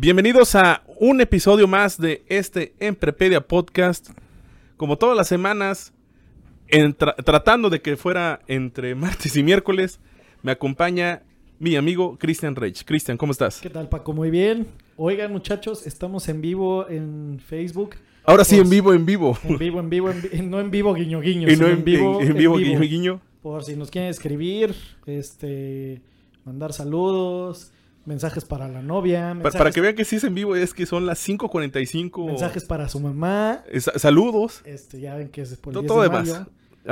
[0.00, 4.10] Bienvenidos a un episodio más de este Emprepedia Podcast.
[4.76, 5.92] Como todas las semanas,
[6.70, 9.98] tra- tratando de que fuera entre martes y miércoles,
[10.44, 11.24] me acompaña
[11.58, 12.84] mi amigo Christian Reich.
[12.84, 13.60] Cristian, ¿cómo estás?
[13.60, 14.12] ¿Qué tal, Paco?
[14.12, 14.68] Muy bien.
[14.96, 17.96] Oigan, muchachos, estamos en vivo en Facebook.
[18.22, 19.36] Ahora sí, en vivo, en vivo.
[19.42, 21.50] En vivo, en vivo, en vi- no en vivo, guiño, guiño.
[21.50, 21.84] y no en, en- en
[22.36, 23.20] vivo, guiño, guiño.
[23.42, 24.76] Por si nos quieren escribir,
[25.06, 26.02] este,
[26.44, 27.72] mandar saludos,
[28.08, 30.86] mensajes para la novia, mensajes, para que vean que sí es en vivo, es que
[30.86, 32.26] son las 5.45.
[32.26, 33.62] mensajes para su mamá.
[33.78, 34.62] Sa- saludos.
[34.64, 36.28] Este, ya ven que es por el Todo, 10 todo de demás.
[36.28, 36.46] mayo.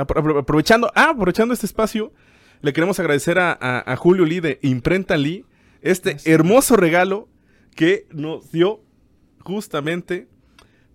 [0.05, 2.13] Apro- aprovechando, ah, aprovechando este espacio,
[2.61, 5.43] le queremos agradecer a, a- a Julio Lee de Imprenta Lee
[5.81, 6.33] este Gracias.
[6.33, 7.27] hermoso regalo
[7.75, 8.81] que nos dio
[9.41, 10.27] justamente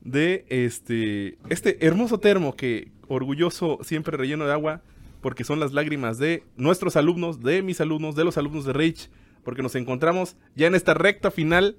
[0.02, 4.82] de este, este hermoso termo que orgulloso siempre relleno de agua
[5.20, 9.08] porque son las lágrimas de nuestros alumnos, de mis alumnos, de los alumnos de Rage,
[9.44, 11.76] porque nos encontramos ya en esta recta final.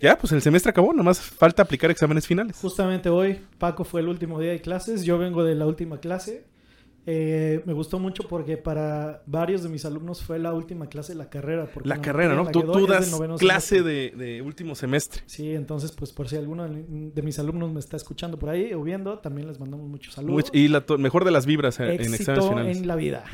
[0.00, 2.56] Ya, pues el semestre acabó, nomás falta aplicar exámenes finales.
[2.60, 5.04] Justamente hoy, Paco fue el último día de clases.
[5.04, 6.44] Yo vengo de la última clase.
[7.04, 11.18] Eh, me gustó mucho porque para varios de mis alumnos fue la última clase de
[11.18, 11.66] la carrera.
[11.72, 12.44] porque La carrera, ¿no?
[12.44, 15.22] la Tú, tú das clase de, de último semestre.
[15.26, 18.82] Sí, entonces, pues por si alguno de mis alumnos me está escuchando por ahí o
[18.82, 20.46] viendo, también les mandamos muchos saludos.
[20.46, 22.76] Much- y la mejor de las vibras eh, en exámenes finales.
[22.78, 23.24] en la vida.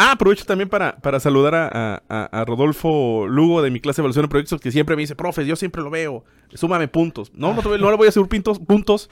[0.00, 4.02] Ah, aprovecho también para, para saludar a, a- a- Rodolfo Lugo de mi clase de
[4.02, 6.24] evaluación de proyectos que siempre me dice, profe, yo siempre lo veo,
[6.54, 7.32] súmame puntos.
[7.34, 9.10] No, no, no le voy a subir pintos- puntos,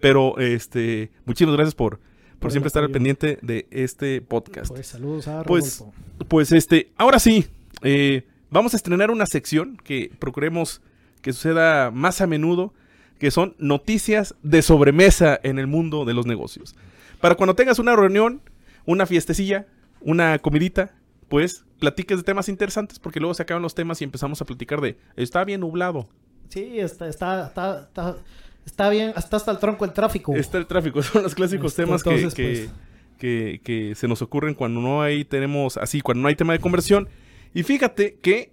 [0.00, 2.00] pero este, muchísimas gracias por,
[2.40, 4.72] por, siempre estar al pendiente de este podcast.
[4.72, 5.94] Pues saludos a Pues, Rodolfo.
[6.26, 7.46] Pues este, ahora sí,
[7.82, 10.82] eh, vamos a estrenar una sección que procuremos
[11.22, 12.74] que suceda más a menudo,
[13.20, 16.74] que son noticias de sobremesa en el mundo de los negocios.
[17.20, 18.40] Para cuando tengas una reunión,
[18.84, 19.66] una fiestecilla,
[20.04, 20.94] una comidita,
[21.28, 24.80] pues platiques de temas interesantes, porque luego se acaban los temas y empezamos a platicar
[24.80, 26.08] de, está bien nublado,
[26.50, 28.16] Sí, está, está, está, está,
[28.64, 30.34] está bien, hasta hasta el tronco el tráfico.
[30.36, 32.70] está el tráfico, son los clásicos Este, temas que, pues.
[33.18, 36.58] que- que se nos ocurren cuando no hay, tenemos así, cuando no hay tema de
[36.60, 37.08] conversión.
[37.54, 38.52] Y fíjate que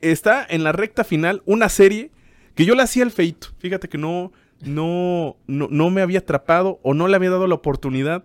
[0.00, 2.10] está en la recta final una serie
[2.54, 3.48] que yo la hacía el feito.
[3.58, 7.54] Fíjate que no, no, no, no me había atrapado o no le había dado la
[7.54, 8.24] oportunidad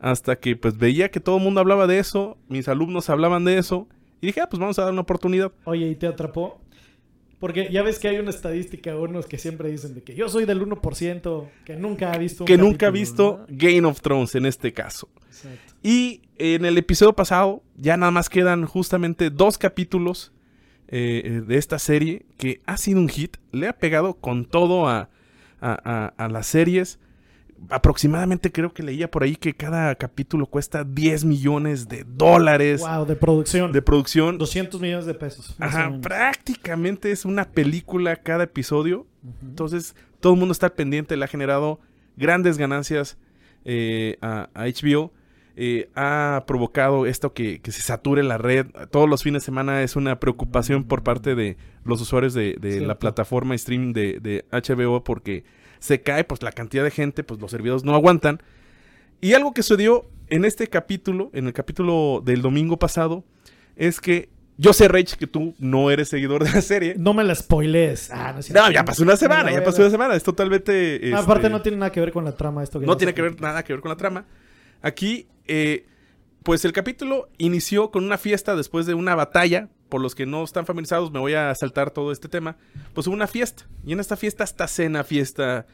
[0.00, 3.58] hasta que pues veía que todo el mundo hablaba de eso, mis alumnos hablaban de
[3.58, 3.86] eso.
[4.20, 5.52] Y dije, ah, pues vamos a dar una oportunidad.
[5.64, 6.60] Oye, ¿y te atrapó?
[7.38, 10.44] Porque ya ves que hay una estadística, unos que siempre dicen de que yo soy
[10.44, 13.56] del 1% que nunca ha visto un Que nunca ha visto ¿no?
[13.56, 15.08] Game of Thrones en este caso.
[15.28, 15.74] Exacto.
[15.82, 20.32] Y en el episodio pasado ya nada más quedan justamente dos capítulos
[20.88, 23.38] eh, eh, de esta serie que ha sido un hit.
[23.52, 25.08] Le ha pegado con todo a,
[25.62, 26.98] a- a- a las series.
[27.68, 33.04] Aproximadamente creo que leía por ahí que cada capítulo cuesta 10 millones de dólares Wow,
[33.06, 33.72] de producción.
[33.72, 34.38] de producción.
[34.38, 35.54] 200 millones de pesos.
[35.58, 39.06] Ajá, prácticamente es una película cada episodio.
[39.42, 41.16] Entonces, todo el mundo está pendiente.
[41.16, 41.80] Le ha generado
[42.16, 43.18] grandes ganancias
[43.64, 45.12] eh, a, a HBO.
[45.56, 48.66] Eh, ha provocado esto que, que se sature la red.
[48.90, 52.80] Todos los fines de semana es una preocupación por parte de los usuarios de, de
[52.80, 55.44] la plataforma streaming de, de HBO porque
[55.80, 58.40] se cae pues la cantidad de gente, pues los servidores no aguantan.
[59.20, 63.24] Y algo que sucedió en este capítulo, en el capítulo del domingo pasado,
[63.76, 64.28] es que
[64.60, 66.94] yo sé, Rage, que tú no eres seguidor de la serie.
[66.98, 68.10] No me la spoilees.
[68.10, 68.62] Ah, no, cierto.
[68.62, 70.14] No, ya pasó una semana, ya pasó una semana.
[70.14, 70.96] Es totalmente.
[70.96, 73.22] este, Aparte no tiene nada que ver con la trama esto que no tiene que
[73.22, 74.26] ver nada que ver con la trama.
[74.82, 75.86] Aquí, eh,
[76.42, 79.70] pues el capítulo inició con una fiesta después de una batalla.
[79.90, 82.56] Por los que no están familiarizados, me voy a saltar todo este tema.
[82.94, 83.66] Pues hubo una fiesta.
[83.84, 85.66] Y en esta fiesta está cena, fiesta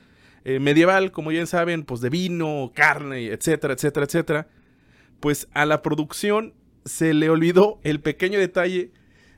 [0.44, 4.48] eh, medieval, como ya saben, pues de vino, carne, etcétera, etcétera, etcétera.
[5.20, 6.54] Pues a la producción
[6.84, 8.90] se le olvidó el pequeño detalle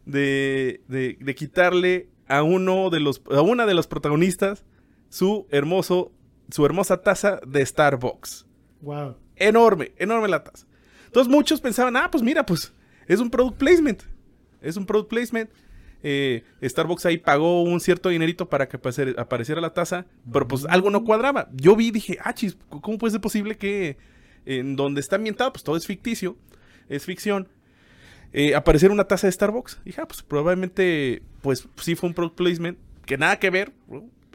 [0.07, 4.65] de, de- de quitarle a uno de los a una de los protagonistas
[5.09, 6.13] su hermoso
[6.51, 8.47] su hermosa taza de Starbucks.
[8.81, 9.17] Wow.
[9.37, 10.67] Enorme, enorme la taza.
[11.07, 12.73] Entonces muchos pensaban, ah, pues mira, pues
[13.07, 14.03] es un product placement.
[14.63, 15.51] Es un product placement.
[16.03, 20.65] Eh, Starbucks ahí pagó un cierto dinerito para que apare- apareciera la taza, pero pues
[20.67, 21.49] algo no cuadraba.
[21.55, 23.97] Yo vi y dije, ah, chis, ¿cómo puede ser posible que
[24.47, 26.37] en donde está ambientado, pues todo es ficticio,
[26.89, 27.49] es ficción.
[28.33, 29.81] Eh, aparecer una taza de Starbucks.
[29.85, 33.73] Dije, ah, pues probablemente, pues sí fue un product placement que nada que ver,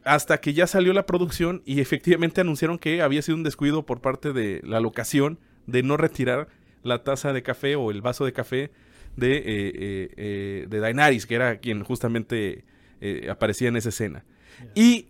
[0.03, 4.01] hasta que ya salió la producción y efectivamente anunciaron que había sido un descuido por
[4.01, 6.49] parte de la locación de no retirar
[6.81, 8.71] la taza de café o el vaso de café
[9.15, 12.65] de, eh, eh, eh, de Daenerys, que era quien justamente
[13.29, 14.23] aparecía en esa escena.
[14.75, 15.07] Y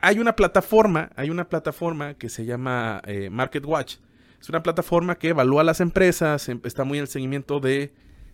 [0.00, 3.96] hay una plataforma, hay una plataforma que se llama Market Watch.
[4.40, 7.92] Es una plataforma que evalúa las empresas, em, está muy en el seguimiento de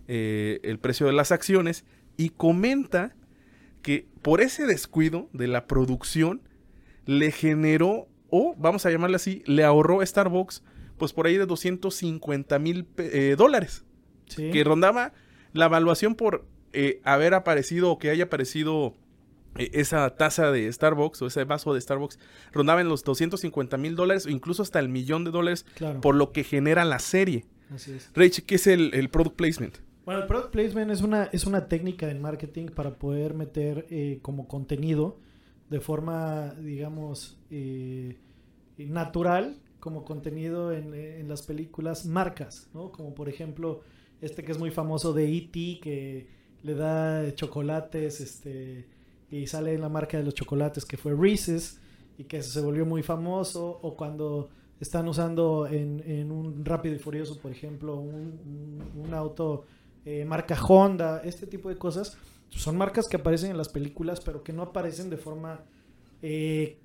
[0.08, 1.84] el precio de las acciones
[2.16, 3.14] y comenta
[3.82, 6.40] que por ese descuido de la producción
[7.04, 10.62] le generó, o vamos a llamarle así, le ahorró a Starbucks
[11.00, 13.84] pues por ahí de 250 mil eh, dólares.
[14.36, 15.12] Que rondaba
[15.52, 18.94] la evaluación por eh, haber aparecido o que haya aparecido
[19.56, 22.18] eh, esa taza de Starbucks o ese vaso de Starbucks,
[22.52, 25.66] rondaba en los 250 mil dólares o incluso hasta el millón de dólares
[26.00, 27.46] por lo que genera la serie.
[27.74, 28.10] Así es.
[28.14, 29.78] Rach, ¿qué es el, el, product placement?
[30.04, 33.86] Bueno, el product placement es una, es una técnica de marketing para poder meter
[34.22, 35.20] como contenido
[35.68, 37.38] de forma, digamos,
[38.76, 42.92] natural como contenido en, las películas marcas, ¿no?
[42.92, 43.80] Como por ejemplo
[44.20, 45.81] este que es muy famoso de E.T.
[45.82, 46.26] que
[46.62, 48.87] le da chocolates, este,
[49.31, 51.81] y sale en la marca de los chocolates que fue Reese's
[52.19, 57.38] y que se volvió muy famoso, o cuando están usando en, un Rápido y Furioso,
[57.38, 59.64] por ejemplo, un, auto
[60.05, 62.16] eh, marca Honda, este tipo de cosas,
[62.49, 65.61] son marcas que aparecen en las películas, pero que no aparecen de forma
[66.23, 66.78] eh,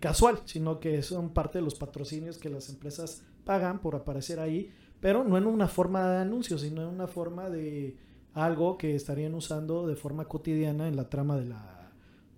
[0.00, 4.70] casual, sino que son parte de los patrocinios que las empresas pagan por aparecer ahí,
[5.00, 7.96] pero no en una forma de anuncio, sino en una forma de
[8.34, 11.74] algo que estarían usando de forma cotidiana en la trama de la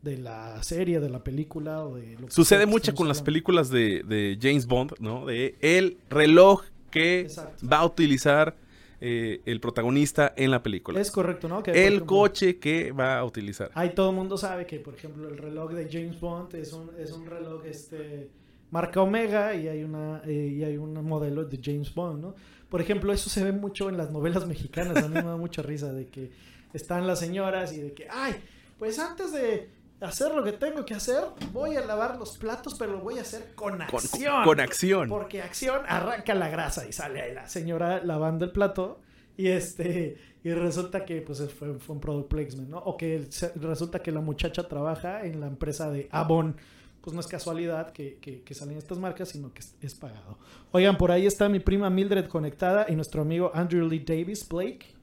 [0.02, 4.38] de la serie, de la película o de lo Sucede mucho con las películas de,
[4.40, 5.26] James Bond, ¿no?
[5.26, 7.28] De el reloj que
[7.70, 8.56] va a utilizar
[9.02, 11.00] eh, el protagonista en la película.
[11.00, 11.62] Es correcto, ¿no?
[11.64, 13.70] el coche que va a utilizar.
[13.74, 16.90] Ahí todo el mundo sabe que, por ejemplo, el reloj de James Bond es un,
[16.98, 18.30] es un reloj este,
[18.70, 22.34] marca Omega y hay, una, eh, y hay un modelo de James Bond, ¿no?
[22.69, 24.96] Por ejemplo, eso se ve mucho en las novelas mexicanas.
[25.02, 26.31] A mí me da mucha risa de que
[26.72, 28.37] están las señoras y de que, ay,
[28.78, 29.69] pues antes de
[30.00, 31.22] hacer lo que tengo que hacer,
[31.52, 34.44] voy a lavar los platos, pero lo voy a hacer con acción.
[34.44, 35.08] Con, acción.
[35.08, 39.00] Porque acción arranca la grasa y sale ahí la señora lavando el plato
[39.37, 42.78] y este y resulta que pues fue, un product placement, ¿no?
[42.78, 46.56] O que resulta que la muchacha trabaja en la empresa de Avon.
[47.00, 50.37] Pues no es casualidad que, que, salen estas marcas, sino que es, pagado.
[50.73, 55.00] Oigan, por ahí está mi prima Mildred conectada y nuestro amigo Andrew Lee Davis Blake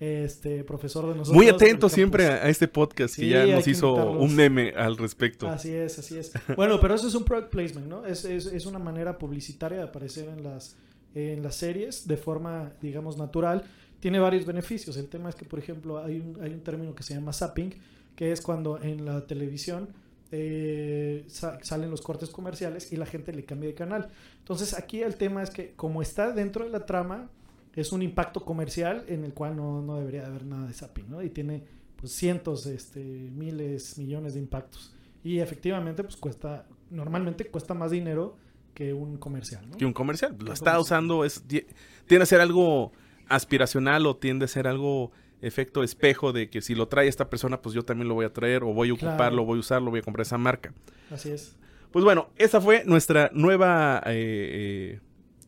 [0.00, 1.36] este profesor de nosotros.
[1.36, 5.46] Muy atento siempre a, este podcast que ya nos hizo un meme al respecto.
[5.46, 6.32] Así es, así es.
[6.56, 8.06] bueno, pero eso es un product placement, ¿no?
[8.06, 10.76] Es, es, es, una manera publicitaria de aparecer en las,
[11.14, 13.64] en las series de forma, digamos, natural.
[14.00, 14.96] Tiene varios beneficios.
[14.96, 17.74] El tema es que, por ejemplo, hay un, hay un término que se llama zapping,
[18.16, 19.90] que es cuando en la televisión
[20.32, 24.10] eh, salen los cortes comerciales y la gente le cambia de canal.
[24.38, 27.30] Entonces aquí el tema es que como está dentro de la trama,
[27.74, 31.22] es un impacto comercial en el cual no, no debería haber nada de zapping, ¿no?
[31.22, 31.64] Y tiene
[31.96, 34.94] pues cientos, este, miles, millones de impactos.
[35.22, 38.36] Y efectivamente, pues cuesta, normalmente cuesta más dinero
[38.74, 39.76] que un comercial, ¿no?
[39.76, 40.36] Que un comercial.
[40.40, 42.92] Lo está usando, es, tiende a ser algo
[43.28, 47.62] aspiracional o tiende a ser algo efecto espejo de que si lo trae esta persona,
[47.62, 50.00] pues yo también lo voy a traer o voy a ocuparlo, voy a usarlo, voy
[50.00, 50.72] a comprar esa marca.
[51.10, 51.56] Así es.
[51.92, 55.00] Pues bueno, esa fue nuestra nueva, eh, eh,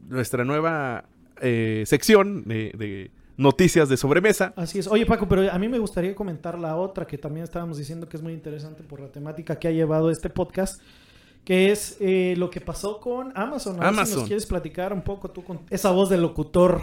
[0.08, 1.04] nuestra nueva
[1.40, 4.52] eh, sección de, noticias de sobremesa.
[4.56, 4.86] Así es.
[4.86, 8.16] Oye, Paco, pero a mí me gustaría comentar la otra que también estábamos diciendo que
[8.16, 10.80] es muy interesante por la temática que ha llevado este podcast,
[11.44, 13.82] que es eh, lo que pasó con Amazon.
[13.82, 14.06] Amazon.
[14.06, 16.82] Si nos quieres platicar un poco tú con esa voz de locutor.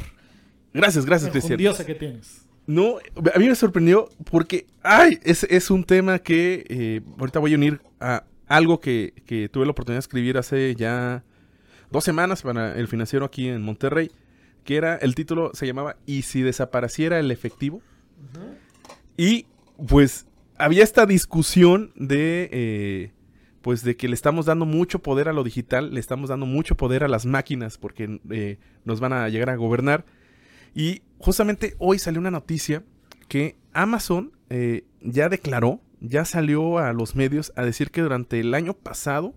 [0.73, 2.48] Gracias, gracias, Diosa que tienes.
[2.69, 2.97] No,
[3.33, 7.55] a mí me sorprendió porque, ay, es, es un tema que eh, ahorita voy a
[7.57, 11.23] unir a algo que, que tuve la oportunidad de escribir hace ya
[11.91, 14.11] dos semanas para el financiero aquí en Monterrey
[14.63, 17.81] que era, el título se llamaba ¿Y si desapareciera el efectivo?
[19.17, 19.47] Y
[19.87, 20.27] pues
[20.59, 23.11] había esta discusión de, eh,
[23.63, 26.75] pues de que le estamos dando mucho poder a lo digital, le estamos dando mucho
[26.75, 30.05] poder a las máquinas porque eh, nos van a llegar a gobernar.
[30.73, 32.83] Y justamente hoy salió una noticia
[33.27, 38.53] que Amazon eh, ya declaró, ya salió a los medios a decir que durante el
[38.53, 39.35] año pasado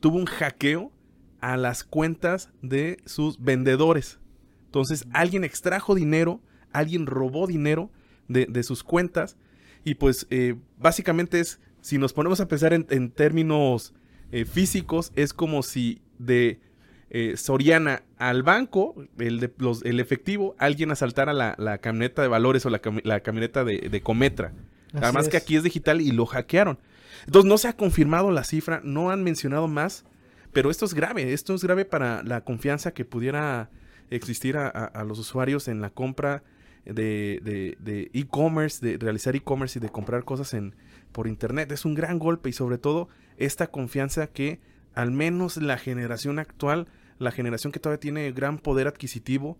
[0.00, 0.92] tuvo un hackeo
[1.40, 4.18] a las cuentas de sus vendedores.
[4.66, 6.40] Entonces, alguien extrajo dinero,
[6.72, 7.90] alguien robó dinero
[8.28, 9.36] de, sus cuentas.
[9.84, 13.94] Y pues eh, básicamente es, si nos ponemos a pensar en, términos
[14.30, 16.60] eh, físicos, es como si de
[17.10, 22.28] eh, Soriana al banco, el, de, los, el efectivo, alguien asaltara la, la camioneta de
[22.28, 24.52] valores o la, cami- la camioneta de, de Cometra.
[24.92, 26.78] Así Además que aquí es digital y lo hackearon.
[27.26, 30.04] Entonces no se ha confirmado la cifra, no han mencionado más,
[30.52, 33.70] pero esto es grave, esto es grave para la confianza que pudiera
[34.10, 36.42] existir a, a- a los usuarios en la compra
[36.84, 40.74] de de- de e-commerce, de, realizar e-commerce y de comprar cosas en,
[41.12, 41.70] por internet.
[41.72, 44.60] Es un gran golpe y sobre todo esta confianza que
[44.94, 46.88] al menos la generación actual,
[47.20, 49.56] la generación que todavía tiene gran poder adquisitivo,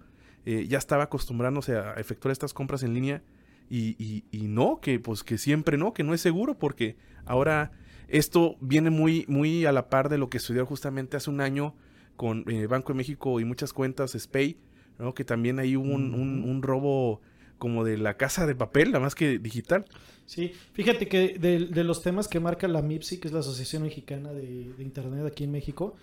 [0.47, 3.23] eh, ya estaba acostumbrándose a efectuar estas compras en línea
[3.69, 7.71] y, y- y no, que pues que siempre no, que no es seguro porque ahora
[8.09, 11.77] esto viene muy, muy a la par de lo que sucedió justamente hace un año
[12.17, 14.57] con eh, Banco de México y muchas cuentas SPAY,
[14.99, 15.15] ¿no?
[15.15, 17.21] que también hubo un, un- un robo
[17.59, 19.85] como de la casa de papel, nada más que digital.
[20.25, 23.83] Sí, fíjate que de, de los temas que marca la MIPSI, que es la Asociación
[23.83, 25.95] Mexicana de, de Internet aquí en México,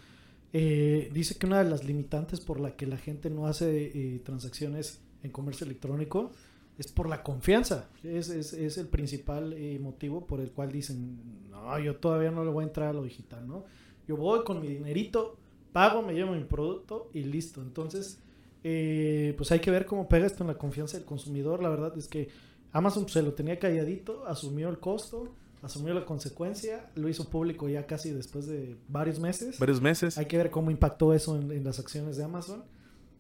[0.53, 4.19] eh, dice que una de las limitantes por la que la gente no hace eh,
[4.23, 6.31] transacciones en comercio electrónico
[6.77, 7.89] es por la confianza.
[8.03, 12.43] Es, es, es el principal eh, motivo por el cual dicen, no, yo todavía no
[12.43, 13.65] le voy a entrar a lo digital, ¿no?
[14.07, 15.37] Yo voy con mi dinerito,
[15.73, 17.61] pago, me llevo mi producto y listo.
[17.61, 18.19] Entonces,
[18.63, 21.61] eh, pues hay que ver cómo pega esto en la confianza del consumidor.
[21.61, 22.29] La verdad es que
[22.71, 25.33] Amazon se lo tenía calladito, asumió el costo,
[25.67, 29.59] asumió la consecuencia, lo hizo público ya casi después de varios meses.
[29.59, 30.17] Varios meses.
[30.17, 32.63] Hay que ver cómo impactó eso en, en las acciones de Amazon.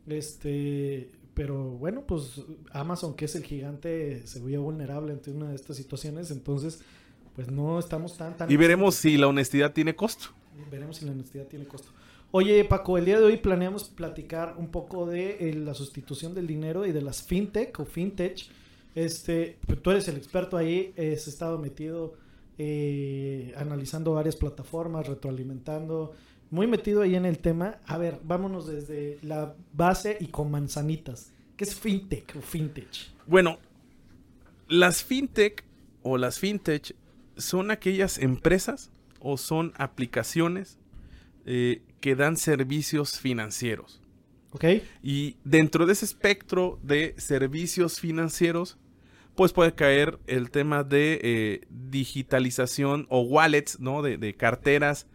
[0.07, 5.55] Este, pero bueno, pues Amazon, que es el gigante, se vio vulnerable ante una de
[5.55, 6.79] estas situaciones, entonces,
[7.35, 10.29] pues no estamos tan tan Y veremos si la honestidad tiene costo.
[10.71, 11.89] Veremos si la honestidad tiene costo.
[12.31, 16.47] Oye, Paco, el día de hoy planeamos platicar un poco de eh, la sustitución del
[16.47, 18.49] dinero y de las fintech o fintech.
[18.95, 22.15] Este, tú eres el experto ahí, has estado metido
[22.57, 26.13] eh, analizando varias plataformas, retroalimentando,
[26.49, 27.79] muy metido ahí en el tema.
[27.85, 31.33] A ver, vámonos desde la base y con manzanitas.
[31.55, 33.11] ¿Qué es fintech o fintech?
[33.25, 33.57] Bueno,
[34.67, 35.63] las fintech
[36.03, 36.95] o las fintech
[37.35, 40.77] son aquellas empresas o son aplicaciones
[41.45, 44.01] eh, que dan servicios financieros.
[44.51, 44.65] ¿Ok?
[45.03, 48.77] Y dentro de ese espectro de servicios financieros,
[49.37, 54.01] pues puede caer el tema de eh, digitalización o wallets, ¿no?
[54.01, 55.07] De, de carteras,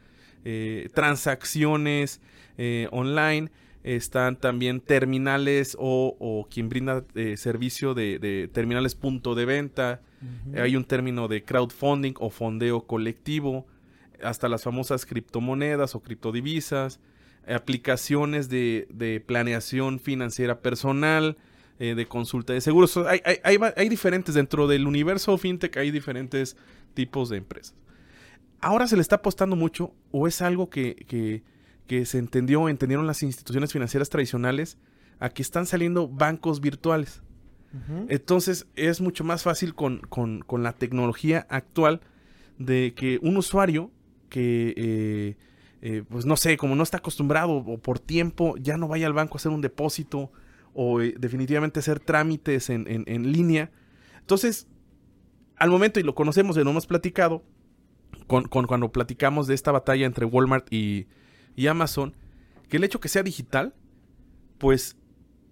[0.45, 2.23] eh, transacciones
[2.57, 3.50] eh, online.
[3.83, 7.05] Están también terminales o, o quien brinda
[7.37, 10.00] servicio de, de terminales punto de venta.
[10.57, 13.67] Hay un término de crowdfunding o fondeo colectivo.
[14.23, 17.00] Hasta las famosas criptomonedas o criptodivisas
[17.49, 21.37] aplicaciones de, de planeación financiera personal,
[21.79, 22.97] eh, de consulta de seguros.
[22.97, 26.57] Hay, hay- hay va- hay diferentes, dentro del universo fintech hay diferentes
[26.95, 27.75] tipos de empresas.
[28.61, 31.43] Ahora se le está apostando mucho, o es algo que, que-
[31.87, 34.79] que se entendió, entendieron las instituciones financieras tradicionales,
[35.19, 37.23] a que están saliendo bancos virtuales.
[38.09, 42.00] Entonces es mucho más fácil con, con- con la tecnología actual
[42.59, 43.91] de que un usuario
[44.29, 45.37] que, eh,
[45.81, 49.12] eh, pues no sé, como no está acostumbrado o por tiempo, ya no vaya al
[49.14, 50.31] banco a hacer un depósito
[50.75, 53.71] o eh, definitivamente hacer trámites en, en- en línea.
[54.21, 54.67] Entonces,
[55.57, 57.43] al momento, y lo conocemos, y lo hemos platicado,
[58.26, 61.07] con, con- cuando platicamos de esta batalla entre Walmart y,
[61.57, 62.14] y Amazon,
[62.69, 63.75] que el hecho que sea digital,
[64.59, 64.97] pues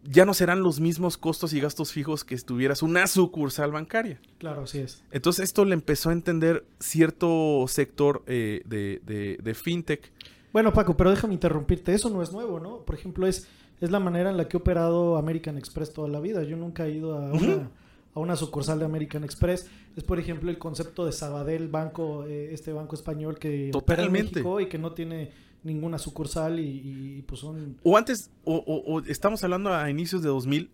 [0.02, 4.18] ya no serán los mismos costos y gastos fijos que estuvieras una sucursal bancaria.
[4.38, 5.04] Claro, así es.
[5.10, 10.10] Entonces esto le empezó a entender cierto sector eh, de, de- de fintech.
[10.54, 11.92] Bueno, Paco, pero déjame interrumpirte.
[11.92, 12.78] Eso no es nuevo, ¿no?
[12.84, 13.46] Por ejemplo, es,
[13.80, 16.42] es la manera en la que ha operado American Express toda la vida.
[16.42, 17.70] Yo nunca he ido a una,
[18.14, 19.68] a una sucursal de American Express.
[19.96, 24.12] Es, por ejemplo, el concepto de Sabadell, banco, eh, este banco español que opera en.
[24.12, 25.30] México y que no tiene
[25.62, 27.76] ninguna sucursal y, y, pues son...
[27.82, 30.70] O antes, o, o- o estamos hablando a inicios de 2000,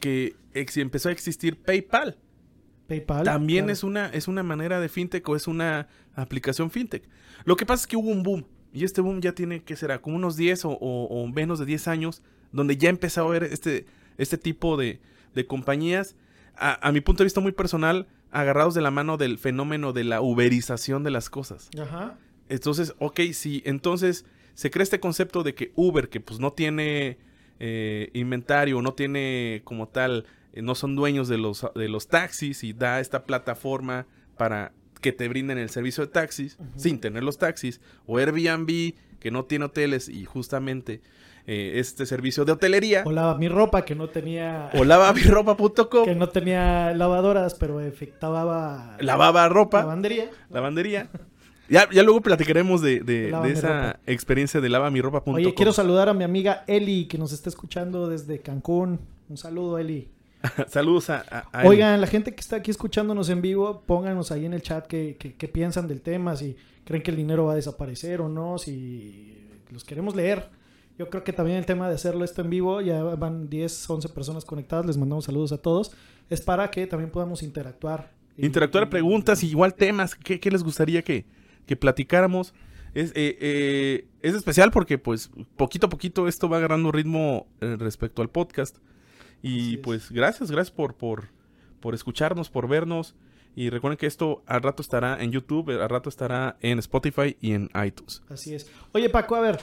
[0.00, 2.16] que ex- empezó a existir PayPal.
[2.86, 3.24] PayPal.
[3.24, 3.72] También claro.
[3.72, 7.02] es, una, es una manera de fintech o es una aplicación fintech.
[7.44, 8.44] Lo que pasa es que hubo un boom.
[8.72, 10.00] Y este boom ya tiene, que será?
[10.00, 13.44] Como unos 10 o, o- o menos de 10 años, donde ya empezó a ver
[13.44, 13.86] este,
[14.18, 15.00] este tipo de,
[15.34, 16.16] de compañías,
[16.56, 20.04] a, a mi punto de vista muy personal, agarrados de la mano del fenómeno de
[20.04, 21.68] la uberización de las cosas.
[21.78, 22.18] Ajá.
[22.48, 24.24] Entonces, ok, sí, entonces
[24.54, 27.18] se crea este concepto de que Uber, que pues no tiene
[27.60, 32.64] eh, inventario, no tiene como tal, eh, no son dueños de los, de los taxis
[32.64, 34.72] y da esta plataforma para
[35.02, 39.44] que te brinden el servicio de taxis sin tener los taxis, o Airbnb, que no
[39.44, 41.02] tiene hoteles y justamente
[41.46, 44.70] eh, este servicio de hotelería, O lava mi ropa que no tenía...
[44.74, 48.96] o lavamirropa.com, Que no tenía lavadoras, pero efectuaba...
[49.00, 50.30] lavaba ropa, Lavandería.
[50.50, 51.08] lavandería.
[51.68, 55.34] Ya, ya luego platicaremos de, de- de esa experiencia de lavamiropa.com.
[55.34, 59.00] Oye, quiero saludar a mi amiga Eli, que nos está escuchando desde Cancún.
[59.28, 60.08] Un saludo, Eli.
[60.68, 61.68] Saludos a, a- a Eli.
[61.70, 65.16] Oigan, la gente que está aquí escuchándonos en vivo, pónganos ahí en el chat qué,
[65.18, 68.58] qué- qué piensan del tema, si creen que el dinero va a desaparecer o no,
[68.58, 69.38] si
[69.70, 70.48] los queremos leer.
[70.98, 74.08] Yo creo que también el tema de hacerlo esto en vivo, ya van 10, 11
[74.10, 75.92] personas conectadas, les mandamos saludos a todos,
[76.28, 78.12] es para que también podamos interactuar.
[78.36, 80.14] Interactuar y- preguntas y igual temas.
[80.14, 81.24] ¿Qué, qué les gustaría que,
[81.66, 82.52] que platicáramos?
[82.94, 87.76] Es, eh, eh, es especial porque pues poquito a poquito esto va agarrando ritmo eh,
[87.78, 88.76] respecto al podcast.
[89.42, 91.28] Y pues gracias, gracias por, por,
[91.80, 93.14] por escucharnos, por vernos.
[93.54, 97.52] Y recuerden que esto al rato estará en YouTube, al rato estará en Spotify y
[97.52, 98.22] en iTunes.
[98.28, 98.70] Así es.
[98.92, 99.60] Oye, Paco, a ver,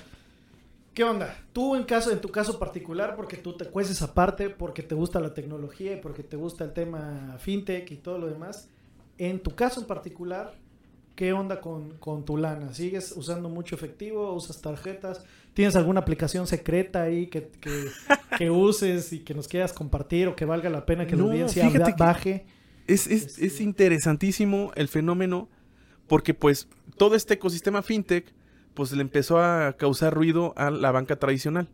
[0.94, 1.36] ¿qué onda?
[1.54, 5.20] Tú en caso, en tu caso particular, porque tú te cueces aparte, porque te gusta
[5.20, 8.70] la tecnología y porque te gusta el tema fintech y todo lo demás.
[9.18, 10.54] En tu caso en particular,
[11.20, 12.74] ¿qué onda con, con tu lana?
[12.74, 14.32] ¿Sigues usando mucho efectivo?
[14.32, 15.22] ¿Usas tarjetas?
[15.54, 17.88] ¿Tienes alguna aplicación secreta ahí que, que,
[18.38, 21.70] que uses y que nos quieras compartir o que valga la pena que la audiencia
[21.98, 22.46] baje?
[22.88, 25.50] Es, es, Este- es interesantísimo el fenómeno
[26.08, 28.34] porque pues todo este ecosistema fintech
[28.74, 31.68] pues le empezó a causar ruido a la banca tradicional.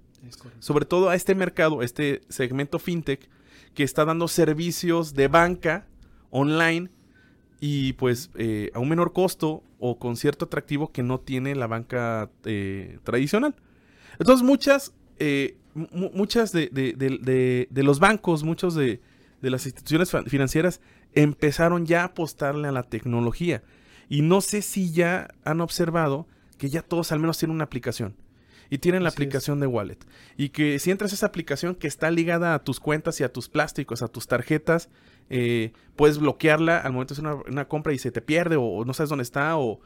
[0.58, 3.30] Sobre todo a este mercado, este segmento fintech
[3.76, 5.86] que está dando servicios de banca
[6.32, 6.90] online
[7.60, 11.68] y pues eh, a un menor costo o con cierto atractivo que no tiene la
[11.68, 13.56] banca eh, tradicional.
[14.20, 19.02] Entonces muchas, eh, mu- muchas de, de- de- de- de los bancos, muchos de,
[19.42, 20.82] de las instituciones financieras
[21.14, 23.64] empezaron ya a apostarle a la tecnología.
[24.10, 28.16] Y no sé si ya han observado que ya todos al menos tienen una aplicación.
[28.70, 29.18] Y tienen la Así es.
[29.18, 30.00] aplicación de Wallet.
[30.38, 33.32] Y que si entras a esa aplicación que está ligada a tus cuentas y a
[33.32, 34.90] tus plásticos, a tus tarjetas,
[35.30, 38.86] eh, puedes bloquearla al momento de hacer una, una compra y se te pierde o,
[38.86, 39.80] no sabes dónde está o,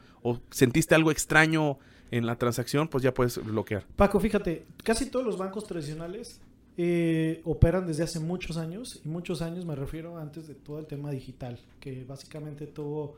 [0.50, 1.78] sentiste algo extraño
[2.10, 3.86] en la transacción, pues ya puedes bloquear.
[3.96, 6.40] Paco, fíjate, casi todos los bancos tradicionales
[6.76, 10.86] eh, operan desde hace muchos años, y muchos años me refiero antes de todo el
[10.86, 13.16] tema digital, que básicamente tuvo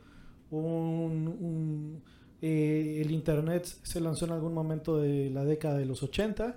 [0.50, 1.28] un...
[1.40, 2.02] un,
[2.42, 6.56] eh, el Internet se lanzó en algún momento de la década de los 80,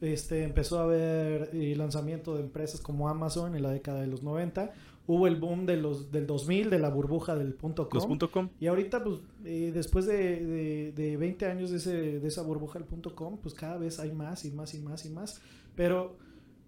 [0.00, 4.22] este, empezó a haber eh, lanzamiento de empresas como Amazon en la década de los
[4.22, 4.72] 90,
[5.06, 7.98] hubo el boom de los, del 2000, de la burbuja del punto com.
[7.98, 8.48] Los punto .com.
[8.60, 12.78] Y ahorita, pues, eh, después de, de, de 20 años de, ese, de esa burbuja
[12.78, 15.40] del punto com, pues cada vez hay más y más y más y más.
[15.74, 16.16] Pero,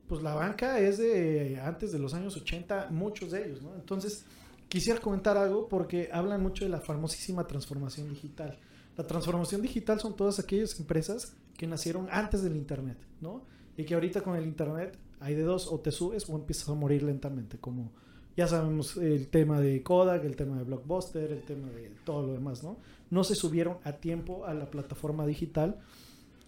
[0.09, 3.75] pues la banca es de antes de los años 80, muchos de ellos, ¿no?
[3.75, 4.25] Entonces,
[4.69, 8.59] quisiera comentar algo porque hablan mucho de la famosísima transformación digital.
[8.97, 13.45] La transformación digital son todas aquellas empresas que nacieron antes del Internet, ¿no?
[13.77, 16.75] Y que ahorita con el Internet hay de dos, o te subes o empiezas a
[16.75, 17.93] morir lentamente, como
[18.37, 22.33] ya sabemos el tema de Kodak, el tema de Blockbuster, el tema de todo lo
[22.35, 22.77] demás, ¿no?
[23.11, 25.79] No se subieron a tiempo a la plataforma digital.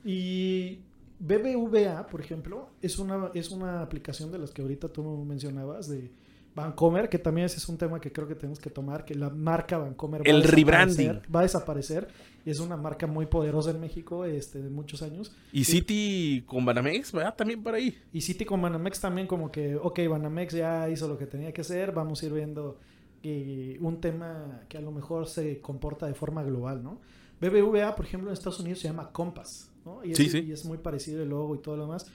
[0.04, 0.80] Y
[1.18, 6.10] BBVA, por ejemplo, es una, es una aplicación de las que ahorita tú mencionabas, de
[6.58, 9.30] Vancomer, que también ese es un tema que creo que tenemos que tomar, que la
[9.30, 11.34] marca Vancomer El a desaparecer, rebranding.
[11.34, 12.08] Va a desaparecer.
[12.44, 15.34] Y es una marca muy poderosa en México este, de muchos años.
[15.52, 17.34] Y City con Banamex, ¿verdad?
[17.36, 17.98] También por ahí.
[18.12, 21.60] Y City con Banamex también como que, ok, Banamex ya hizo lo que tenía que
[21.60, 22.78] hacer, vamos a ir viendo
[23.22, 27.00] eh, un tema que a lo mejor se comporta de forma global, ¿no?
[27.40, 30.04] BBVA, por ejemplo, en Estados Unidos se llama Compass, ¿no?
[30.04, 30.38] Y es, Sí, sí.
[30.48, 32.06] y es muy parecido el logo y todo lo demás.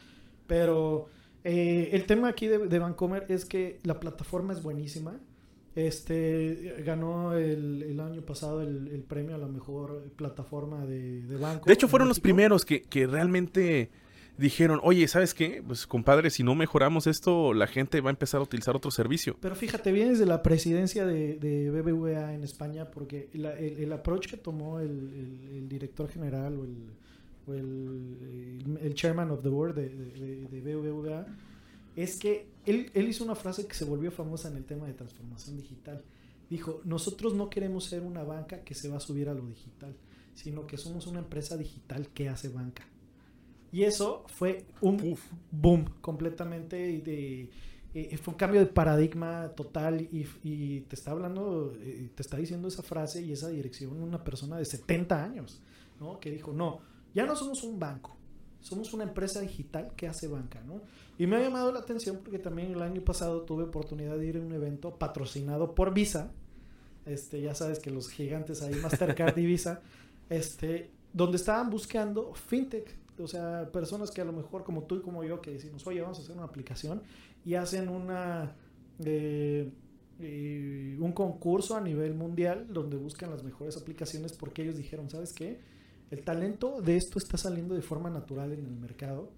[0.48, 1.08] Pero
[1.44, 5.20] eh, el tema aquí de, de Vancomer es que la plataforma es buenísima.
[5.76, 11.38] Este ganó el, el año pasado el, el premio a la mejor plataforma de, de
[11.38, 11.66] banco.
[11.66, 13.90] De hecho, fueron los primeros que, que realmente
[14.38, 15.64] dijeron, oye, ¿sabes qué?
[15.66, 19.36] Pues compadre, si no mejoramos esto, la gente va a empezar a utilizar otro servicio.
[19.42, 23.94] Pero fíjate, viene desde la presidencia de, de BBVA en España, porque la- el, el
[23.94, 26.76] approach que tomó el, el- el director general o, el,
[27.48, 31.26] o el, el- chairman of the board de, de- de- de BBVA
[31.96, 34.94] es que él, él hizo una frase que se volvió famosa en el tema de
[34.94, 36.04] transformación digital.
[36.50, 39.96] Dijo, nosotros no queremos ser una banca que se va a subir a lo digital,
[40.34, 42.84] sino que somos una empresa digital que hace banca.
[43.72, 45.18] Y eso fue un
[45.52, 47.50] boom completamente de,
[47.96, 52.38] eh, fue un cambio de paradigma total y, y te está hablando, eh, te está
[52.38, 55.62] diciendo esa frase y esa dirección una persona de 70 años,
[56.00, 56.20] ¿no?
[56.20, 56.82] Que dijo, no,
[57.14, 58.16] ya no somos un banco,
[58.60, 60.82] somos una empresa digital que hace banca, ¿no?
[61.18, 64.38] Y me ha llamado la atención porque también el año pasado tuve oportunidad de ir
[64.38, 66.32] a un evento patrocinado por Visa,
[67.06, 69.82] este, ya sabes que los gigantes ahí, Mastercard y Visa,
[70.30, 75.02] este, donde estaban buscando fintech, o sea, personas que a lo mejor como tú y
[75.02, 77.04] como yo, que decimos, oye, vamos a hacer una aplicación
[77.46, 78.56] y hacen una,
[79.06, 79.70] eh,
[80.20, 85.34] eh, un concurso a nivel mundial donde buscan las mejores aplicaciones porque ellos dijeron, ¿sabes
[85.34, 85.60] qué?
[86.14, 89.32] El talento de esto está saliendo de forma natural en el mercado.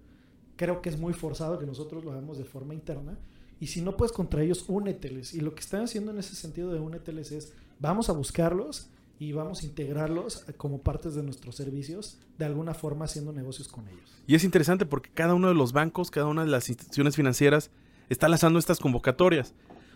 [0.56, 3.16] Creo que es muy forzado que nosotros lo hagamos de forma interna.
[3.58, 5.32] Y si no puedes contra ellos, úneteles.
[5.32, 9.32] Y lo que están haciendo en ese sentido de úneteles es, vamos a buscarlos y
[9.32, 14.22] vamos a integrarlos como partes de nuestros servicios, de alguna forma haciendo negocios con ellos.
[14.26, 17.70] Y es interesante porque cada uno de los bancos, cada una de las instituciones financieras
[18.10, 19.54] está lanzando estas convocatorias.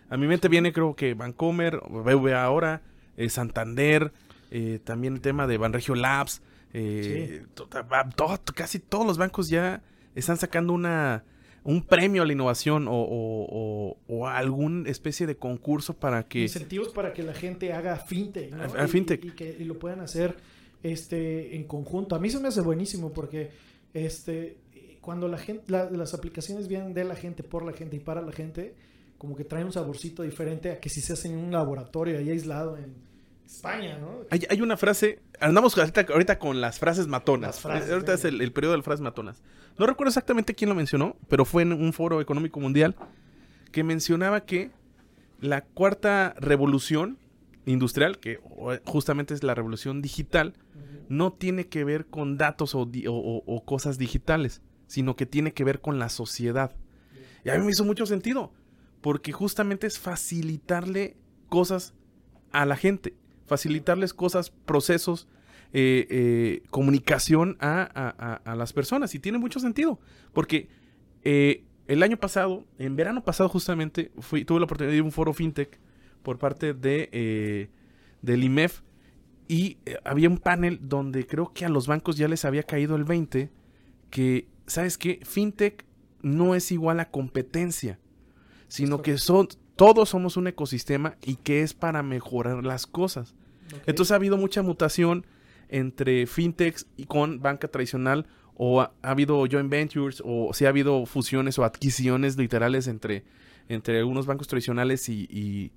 [0.09, 2.81] A mi mente viene creo que Bancomer, BBVA ahora,
[3.19, 4.15] eh, Santander,
[4.51, 6.41] eh, también el tema de Banregio Labs.
[6.73, 7.45] Eh,
[8.55, 9.83] casi todos los bancos ya
[10.15, 11.25] están sacando una
[11.63, 16.43] un premio a la innovación o, o, o, alguna especie de concurso para que...
[16.43, 18.89] Incentivos para que la gente haga fintech, ¿no?
[18.89, 19.25] fintech.
[19.25, 20.37] Y, que lo puedan hacer
[20.83, 22.17] este, en conjunto.
[22.17, 23.51] A mí se me hace buenísimo porque
[23.93, 24.57] este,
[25.01, 28.33] cuando la gente, las aplicaciones vienen de la gente, por la gente y para la
[28.33, 28.75] gente,
[29.19, 32.31] como que traen un saborcito diferente a que si se hacen en un laboratorio ahí
[32.31, 33.10] aislado en
[33.51, 34.21] España, ¿no?
[34.31, 37.65] Hay, una frase, andamos ahorita, con las frases matonas.
[37.67, 39.43] ahorita es el, periodo de las frases matonas.
[39.77, 42.95] No recuerdo exactamente quién lo mencionó, pero fue en un foro económico mundial
[43.73, 44.71] que mencionaba que
[45.41, 47.19] la cuarta revolución
[47.67, 48.39] industrial, que
[48.85, 50.55] justamente es la revolución digital,
[51.09, 55.99] no tiene que ver con datos o, cosas digitales, sino que tiene que ver con
[55.99, 56.77] la sociedad.
[57.45, 58.53] Y a mí me hizo mucho sentido,
[59.01, 61.17] porque justamente es facilitarle
[61.49, 61.95] cosas
[62.53, 63.17] a la gente
[63.51, 65.27] facilitarles cosas, procesos,
[65.73, 69.13] eh, eh, comunicación a, las personas.
[69.17, 69.99] Y tiene mucho sentido,
[70.33, 70.69] porque
[71.25, 75.05] eh, el año pasado, en verano pasado justamente, fui, tuve la oportunidad de ir a
[75.05, 75.81] un foro fintech
[76.23, 77.69] por parte de,
[78.23, 78.83] del IMEF
[79.49, 83.03] y había un panel donde creo que a los bancos ya les había caído el
[83.03, 83.51] 20,
[84.11, 85.19] que, ¿sabes qué?
[85.25, 85.85] Fintech
[86.23, 87.99] no es igual a competencia,
[88.69, 93.35] sino que son, todos somos un ecosistema y que es para mejorar las cosas.
[93.87, 95.27] Entonces ha habido mucha mutación
[95.69, 98.27] entre fintechs y con banca tradicional
[98.63, 103.25] o ha, habido joint ventures o si ha habido fusiones o adquisiciones literales entre,
[103.69, 105.73] entre algunos bancos tradicionales y,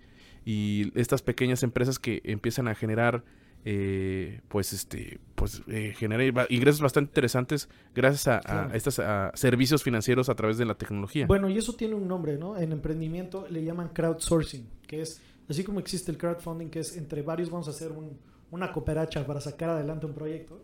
[0.46, 3.24] estas pequeñas empresas que empiezan a generar
[3.64, 5.94] eh, pues este pues eh,
[6.50, 9.00] ingresos bastante interesantes gracias a, estos
[9.36, 11.28] servicios financieros a través de la tecnología.
[11.28, 12.58] Bueno, y eso tiene un nombre, ¿no?
[12.58, 15.22] En emprendimiento le llaman crowdsourcing, que es
[15.54, 17.92] Así como existe el crowdfunding, que es entre varios vamos a hacer
[18.50, 20.60] una cooperacha para sacar adelante un proyecto,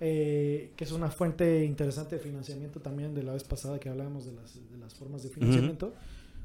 [0.00, 4.24] eh, que es una fuente interesante de financiamiento también de la vez pasada que hablábamos
[4.24, 5.92] de las, de las formas de financiamiento.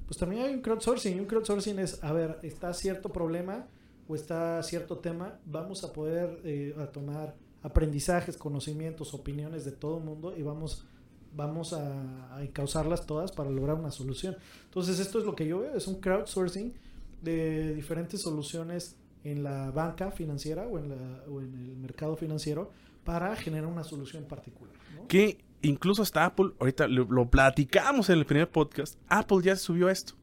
[0.06, 1.16] Pues también hay un crowdsourcing.
[1.16, 3.68] Y un crowdsourcing es, a ver, está cierto problema
[4.10, 10.00] o está cierto tema, vamos a poder eh, a tomar aprendizajes, conocimientos, opiniones de todo
[10.00, 10.86] el mundo y vamos
[11.34, 14.36] vamos a, a encauzarlas todas para lograr una solución.
[14.66, 16.74] Entonces, esto es lo que yo veo, es un crowdsourcing
[17.22, 22.72] de diferentes soluciones en la banca financiera o en, la, o en el mercado financiero
[23.04, 24.74] para generar una solución particular.
[25.08, 30.14] Que incluso hasta Apple, ahorita lo, platicamos en el primer podcast, Apple ya subió esto.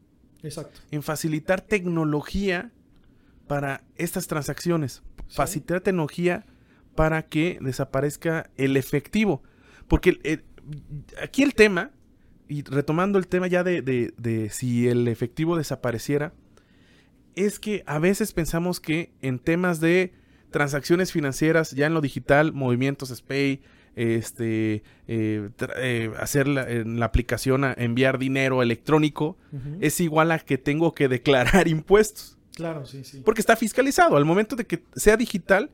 [0.43, 0.81] Exacto.
[0.91, 2.73] En facilitar tecnología
[3.47, 5.03] para estas transacciones.
[5.29, 6.45] Facilitar tecnología
[6.95, 9.43] para que desaparezca el efectivo.
[9.89, 10.45] Porque
[11.23, 11.91] aquí el tema,
[12.49, 16.35] y retomando el tema ya de, de si el efectivo desapareciera,
[17.37, 20.13] es que a veces pensamos que en temas de
[20.51, 23.61] transacciones financieras, ya en lo digital, movimientos SPAY,
[23.97, 29.37] este, eh, eh, hacer la, en la aplicación a enviar dinero electrónico,
[29.81, 32.37] es igual a que tengo que declarar impuestos.
[32.55, 33.23] Claro, sí, sí.
[33.25, 34.17] Porque está fiscalizado.
[34.17, 35.71] Al momento de que sea digital,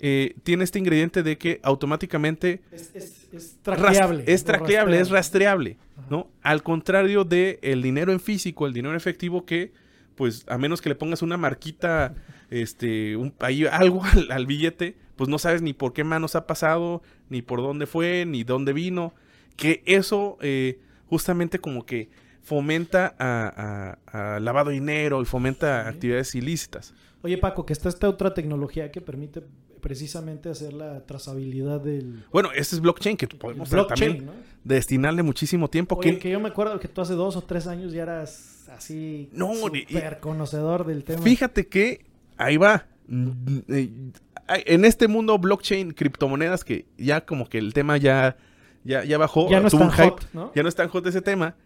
[0.00, 2.92] eh, tiene este ingrediente de que automáticamente es,
[3.32, 4.24] es, traqueable.
[4.26, 5.76] Es traqueable, es rastreable,
[6.08, 6.28] ¿no?
[6.42, 9.72] Al contrario de el dinero en físico, el dinero en efectivo que
[10.18, 12.16] pues a menos que le pongas una marquita,
[12.50, 17.02] este, un, ahí algo al, billete, pues no sabes ni por qué manos ha pasado,
[17.30, 19.14] ni por dónde fue, ni dónde vino.
[19.56, 22.10] Que eso eh, justamente como que
[22.42, 26.94] fomenta a, lavado de dinero y fomenta actividades ilícitas.
[27.22, 29.44] Oye Paco, que está esta otra tecnología que permite
[29.80, 32.24] precisamente hacer la trazabilidad del...
[32.30, 34.30] Bueno, este es blockchain que podemos también
[34.64, 35.98] destinarle muchísimo tiempo.
[35.98, 36.18] que...
[36.18, 39.54] que yo me acuerdo que tú hace dos o tres años ya eras así no,
[39.54, 41.22] super conocedor del tema.
[41.22, 42.04] Fíjate que
[42.36, 42.86] ahí va.
[43.08, 48.36] En este mundo blockchain, criptomonedas, que ya como que el tema ya,
[48.84, 49.48] ya, ya bajó.
[49.50, 50.52] Ya no es tan hot, ¿no?
[50.54, 51.56] Ya no es tan hot ese tema.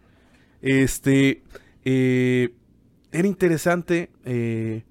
[0.61, 1.43] Este,
[1.83, 2.53] eh,
[3.11, 4.83] era interesante eh,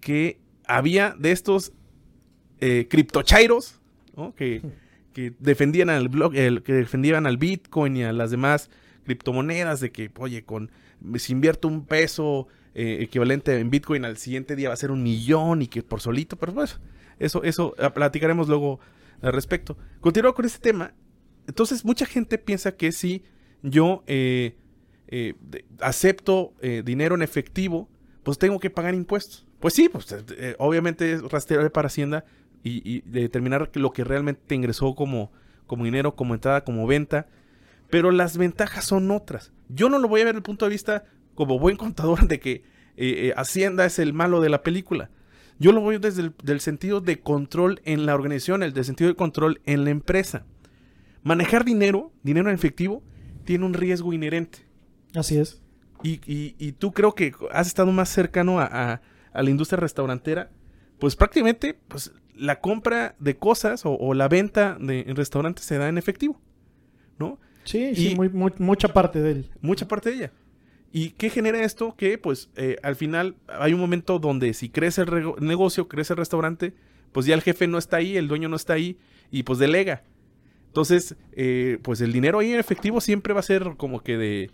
[0.00, 1.72] que había de estos
[2.60, 3.80] criptochairos,
[4.16, 4.34] ¿no?
[4.34, 4.62] que,
[5.14, 8.70] que defendían al blog, el, que defendían al Bitcoin y a las demás
[9.04, 10.70] criptomonedas de que, oye, con
[11.16, 15.02] si invierto un peso eh, equivalente en Bitcoin al siguiente día va a ser un
[15.02, 16.80] millón y que por solito, pero pues
[17.18, 18.80] eso, eso ah, platicaremos luego
[19.22, 19.76] al respecto.
[20.00, 20.92] Continúo con este tema.
[21.46, 23.22] Entonces, mucha gente piensa que si
[23.62, 24.56] yo eh,
[25.08, 25.34] eh,
[25.80, 27.88] acepto dinero en efectivo,
[28.22, 29.46] pues tengo que pagar impuestos.
[29.60, 30.06] Pues sí, pues
[30.58, 32.24] obviamente es rastreable para Hacienda
[32.64, 35.30] y, determinar lo que realmente te ingresó como,
[35.66, 37.28] como dinero, como entrada, como venta.
[37.90, 39.52] Pero las ventajas son otras.
[39.68, 42.40] Yo no lo voy a ver desde el punto de vista como buen contador de
[42.40, 42.62] que eh,
[42.96, 45.10] eh, Hacienda es el malo de la película.
[45.58, 49.16] Yo lo voy desde el sentido de control en la organización, el del sentido de
[49.16, 50.46] control en la empresa.
[51.22, 53.02] Manejar dinero, dinero en efectivo,
[53.44, 54.66] tiene un riesgo inherente.
[55.14, 55.62] Así es.
[56.02, 56.20] Y,
[56.58, 59.00] y, tú creo que has estado más cercano a,
[59.32, 60.50] la industria restaurantera,
[60.98, 65.88] pues prácticamente pues, la compra de cosas o, la venta de, en restaurantes se da
[65.88, 66.40] en efectivo,
[67.18, 67.38] ¿no?
[67.64, 68.16] Sí, sí,
[68.58, 69.50] mucha parte de él.
[69.60, 70.32] Mucha parte de ella.
[70.92, 71.96] ¿Y qué genera esto?
[71.96, 76.18] Que pues eh, al final hay un momento donde si crece el negocio, crece el
[76.18, 76.74] restaurante,
[77.12, 78.98] pues ya el jefe no está ahí, el dueño no está ahí
[79.30, 80.04] y pues delega.
[80.66, 84.50] Entonces, eh, pues el dinero ahí en efectivo siempre va a ser como que de,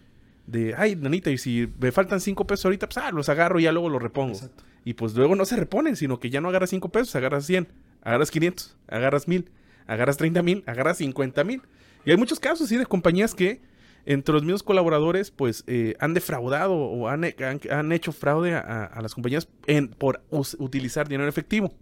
[0.46, 3.64] de, ay, nanita, y si me faltan cinco pesos ahorita, pues ah, los agarro y
[3.64, 4.38] ya luego los repongo.
[4.84, 7.68] Y pues luego no se reponen, sino que ya no agarras cinco pesos, agarras 100,
[8.02, 9.50] agarras 500, agarras 1000,
[9.86, 11.62] agarras 30 mil, agarras 50 mil.
[12.04, 13.60] Y hay muchos casos, sí, de compañías que
[14.06, 17.24] entre los mismos colaboradores, pues eh, han defraudado o han,
[17.70, 21.72] han, hecho fraude a, las compañías en, por utilizar dinero efectivo.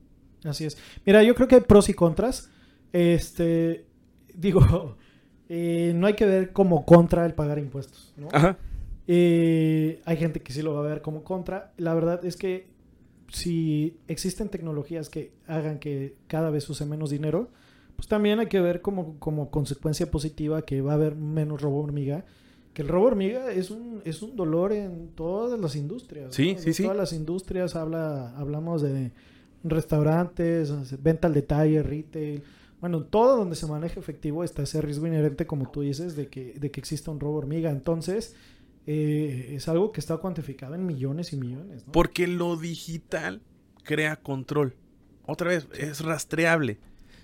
[0.45, 0.77] Así es.
[1.05, 2.51] Mira, yo creo que hay pros y contras.
[2.93, 3.87] Este,
[4.35, 4.97] digo,
[5.49, 8.29] eh, no hay que ver como contra el pagar impuestos, ¿no?
[8.33, 8.59] Ajá.
[9.07, 11.73] Eh, hay gente que sí lo va a ver como contra.
[11.77, 12.69] La verdad es que
[13.29, 17.51] si existen tecnologías que hagan que cada vez use menos dinero,
[17.97, 21.83] pues también hay que ver como, como consecuencia positiva que va a haber menos robo
[21.83, 22.25] hormiga.
[22.73, 26.35] Que el robo hormiga es un, es un dolor en todas las industrias.
[26.35, 26.85] Sí, sí, sí.
[26.85, 29.13] Todas las industrias habla, hablamos de
[29.65, 32.43] restaurantes, venta al detalle, retail.
[32.81, 36.55] Bueno, todo donde se maneja efectivo está ese riesgo inherente, como tú dices, de que,
[36.55, 37.71] de que exista un robo hormiga.
[37.71, 38.37] Entonces,
[38.91, 41.85] eh, es algo que está cuantificado en millones y millones.
[41.93, 43.43] Porque lo digital
[43.85, 44.75] crea control.
[45.27, 46.79] Otra vez, es rastreable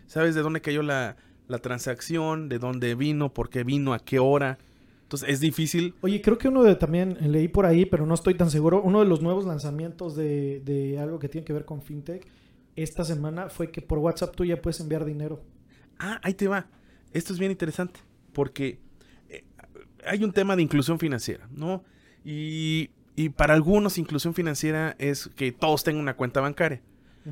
[0.07, 1.16] sabes de dónde cayó la,
[1.62, 4.59] transacción, de dónde vino, por qué vino, a qué hora.
[5.03, 5.94] Entonces es difícil.
[6.00, 8.83] Oye, creo que uno de también leí por ahí, pero no estoy tan seguro.
[8.83, 12.27] Uno de los nuevos lanzamientos de, de algo que tiene que ver con fintech
[12.77, 15.42] esta semana fue que por WhatsApp tú ya puedes enviar dinero.
[15.98, 16.66] Ah, ahí te va.
[17.12, 18.00] Esto es bien interesante
[18.33, 18.81] porque
[20.07, 21.85] hay un tema de inclusión financiera, ¿no?
[22.25, 26.81] Y, y para algunos inclusión financiera es que todos tengan una cuenta bancaria.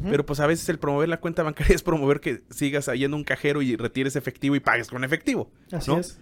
[0.08, 3.18] Pero pues a veces el promover la cuenta bancaria es promover que sigas yendo a
[3.18, 5.50] un cajero y retires efectivo y pagues con efectivo.
[5.70, 6.18] Así es.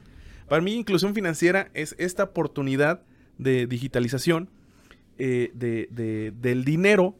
[0.48, 3.02] Para mí, inclusión financiera es esta oportunidad
[3.38, 4.50] de digitalización
[5.18, 7.16] eh, de, del dinero,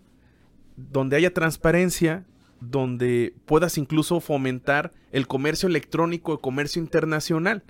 [0.77, 2.25] donde haya transparencia,
[2.61, 7.62] donde puedas incluso fomentar el comercio electrónico, el comercio internacional.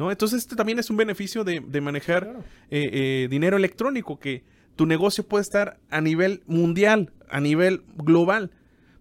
[0.00, 0.10] ¿No?
[0.10, 4.42] Entonces, este también es un beneficio de, manejar eh, eh, dinero electrónico, que
[4.74, 8.50] tu negocio puede estar a nivel mundial, a nivel global,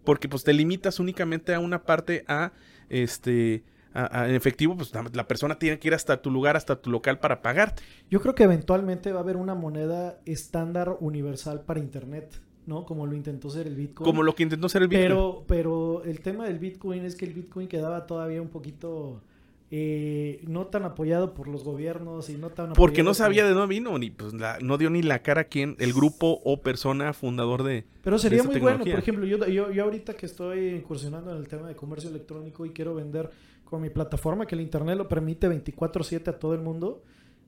[0.04, 2.52] porque pues te limitas únicamente a una parte a
[2.90, 3.64] este
[3.96, 7.42] en efectivo, pues la, persona tiene que ir hasta tu lugar, hasta tu local para
[7.42, 7.82] pagarte.
[8.10, 12.42] Yo creo que eventualmente va a haber una moneda estándar universal para internet.
[12.68, 12.86] ¿no?
[12.86, 14.06] Como lo intentó ser el Bitcoin.
[14.06, 15.08] Como lo que intentó ser el Bitcoin.
[15.08, 19.24] Pero, pero el tema del Bitcoin es que el Bitcoin quedaba todavía un poquito
[19.72, 23.76] eh, no tan apoyado por los gobiernos y no tan porque no sabía de dónde
[23.76, 27.62] vino ni pues no dio ni la cara a quién el grupo o persona fundador
[27.62, 31.38] de pero sería muy bueno por ejemplo yo, yo, yo ahorita que estoy incursionando en
[31.38, 33.30] el tema de comercio electrónico y quiero vender
[33.64, 37.04] con mi plataforma que el internet lo permite 24/7 a todo el mundo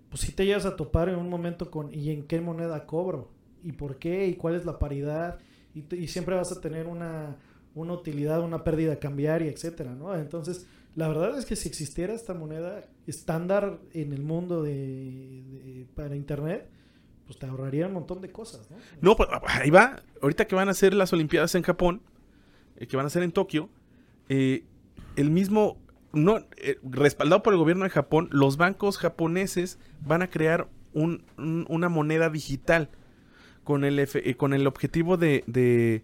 [0.10, 3.32] pues si te llegas a topar en un momento con y en qué moneda cobro
[3.64, 5.40] y por qué y cuál es la paridad
[5.74, 7.38] y, y siempre vas a tener una
[7.74, 12.34] una utilidad una pérdida cambiaria etcétera no entonces la verdad es que si existiera esta
[12.34, 16.70] moneda estándar en el mundo de, para Internet,
[17.26, 18.78] pues te ahorraría un montón de cosas, ¿no?
[19.00, 20.04] No, pues ahí va.
[20.22, 22.02] Ahorita que van a ser las Olimpiadas en Japón,
[22.76, 23.70] eh, que van a ser en Tokio,
[24.28, 24.66] eh,
[25.16, 25.78] el mismo,
[26.12, 31.88] no, eh, respaldado por el gobierno de Japón, los bancos japoneses van a crear una
[31.88, 32.90] moneda digital
[33.64, 36.04] con el, con el objetivo de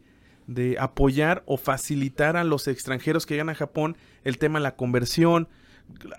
[0.79, 5.49] apoyar o facilitar a los extranjeros que llegan a Japón el tema de la conversión.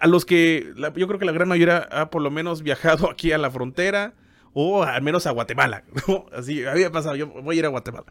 [0.00, 3.32] A los que yo creo que la gran mayoría ha por lo menos viajado aquí
[3.32, 4.14] a la frontera
[4.52, 5.84] o al menos a Guatemala.
[6.32, 8.06] Así había pasado, yo voy a ir a Guatemala.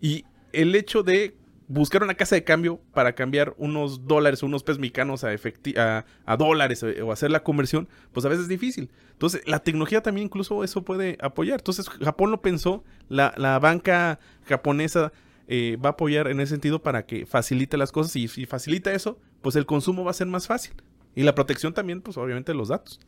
[0.00, 1.36] Y el hecho de
[1.68, 5.30] buscar una casa de cambio para cambiar unos dólares o unos pesos mexicanos a,
[5.76, 8.90] a, a dólares o hacer la conversión, pues a veces es difícil.
[9.12, 11.60] Entonces, la tecnología también incluso eso puede apoyar.
[11.60, 15.12] Entonces, Japón lo pensó, la, la banca japonesa
[15.48, 18.92] eh, va a apoyar en ese sentido para que facilite las cosas y si facilita
[18.92, 20.74] eso, pues el consumo va a ser más fácil.
[21.14, 23.00] Y la protección también, pues obviamente de los datos.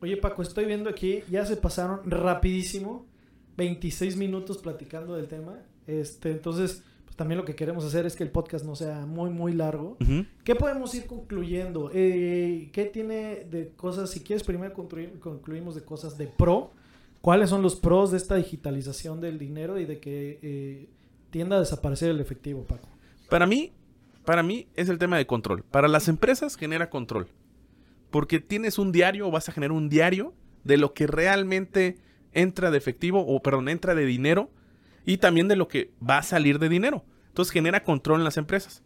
[0.00, 3.06] Oye, Paco, estoy viendo aquí, ya se pasaron rapidísimo
[3.56, 5.58] 26 minutos platicando del tema.
[5.86, 9.30] Este, entonces, pues también lo que queremos hacer es que el podcast no sea muy,
[9.30, 9.96] muy largo.
[10.44, 11.90] ¿Qué podemos ir concluyendo?
[11.94, 14.10] Eh, ¿Qué tiene de cosas?
[14.10, 16.72] Si quieres, primero concluir- concluimos de cosas de pro.
[17.22, 20.88] ¿Cuáles son los pros de esta digitalización del dinero y de que eh,
[21.30, 22.88] tienda a desaparecer el efectivo, Paco?
[23.28, 23.72] Para mí,
[24.24, 25.62] para mí es el tema de control.
[25.64, 27.28] Para las empresas genera control.
[28.10, 30.32] Porque tienes un diario o vas a generar un diario
[30.64, 31.96] de lo que realmente
[32.32, 34.50] entra de efectivo o perdón, entra de dinero
[35.04, 37.04] y también de lo que va a salir de dinero.
[37.28, 38.82] Entonces genera control en las empresas.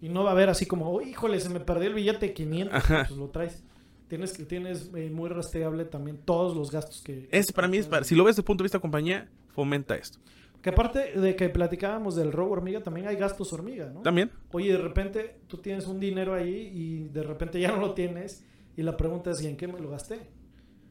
[0.00, 2.32] Y no va a haber así como, "Oh, híjole, se me perdió el billete de
[2.34, 3.04] 500, Ajá.
[3.08, 3.62] pues lo traes.
[4.08, 7.28] Tienes que tienes eh, muy rastreable también todos los gastos que...
[7.30, 9.28] Es para mí, es para- si lo ves desde el punto de vista de compañía,
[9.54, 10.18] fomenta esto.
[10.62, 14.02] Que aparte de que platicábamos del robo hormiga, también hay gastos hormiga, ¿no?
[14.02, 14.30] También.
[14.52, 18.44] Oye, de repente tú tienes un dinero ahí y de repente ya no lo tienes
[18.76, 20.20] y la pregunta es, ¿y en qué me lo gasté?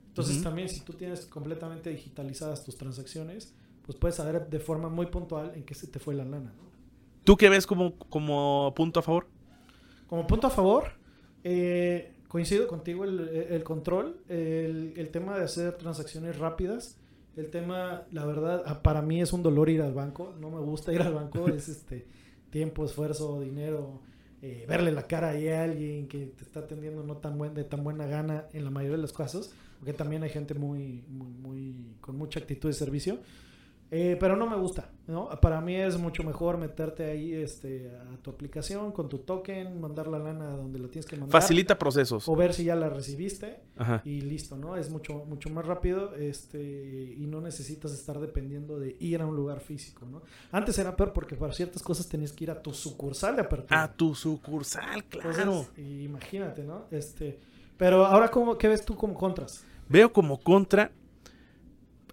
[0.07, 5.05] Entonces también si tú tienes completamente digitalizadas tus transacciones, pues puedes saber de forma muy
[5.05, 6.69] puntual en qué se te fue la lana, ¿no?
[7.23, 9.27] ¿Tú qué ves como, como punto a favor?
[10.07, 10.91] Como punto a favor,
[11.43, 16.98] eh, coincido contigo el, el control, el, el tema de hacer transacciones rápidas,
[17.39, 20.59] el tema, la verdad, ah, para mí es un dolor ir al banco, no me
[20.59, 22.05] gusta ir al banco, es este
[22.49, 24.01] tiempo, esfuerzo, dinero,
[24.41, 27.63] eh, verle la cara ahí a alguien que te está atendiendo no tan buen, de
[27.63, 31.31] tan buena gana en la mayoría de los casos, porque también hay gente muy, muy,
[31.33, 33.19] muy con mucha actitud de servicio.
[33.91, 35.29] Eh, pero no me gusta, ¿no?
[35.41, 40.07] Para mí es mucho mejor meterte ahí este, a tu aplicación con tu token, mandar
[40.07, 41.41] la lana a donde la tienes que mandar.
[41.41, 42.29] Facilita procesos.
[42.29, 44.03] O ver si ya la recibiste Ajá.
[44.05, 44.77] y listo, ¿no?
[44.77, 49.35] Es mucho, mucho más rápido este, y no necesitas estar dependiendo de ir a un
[49.35, 50.21] lugar físico, ¿no?
[50.51, 53.83] Antes era peor porque para ciertas cosas tenías que ir a tu sucursal de apertura.
[53.83, 55.65] A tu sucursal, Entonces, claro.
[55.77, 56.85] imagínate, ¿no?
[56.91, 57.39] Este,
[57.75, 59.63] pero ahora, cómo, ¿qué ves tú como contras?
[59.87, 60.91] Veo como contra.